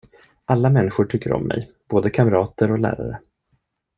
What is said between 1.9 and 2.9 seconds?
kamrater och